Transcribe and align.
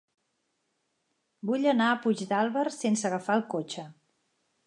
Vull 1.49 1.67
anar 1.73 1.89
a 1.89 1.99
Puigdàlber 2.05 2.65
sense 2.79 3.07
agafar 3.11 3.39
el 3.41 3.47
cotxe. 3.55 3.85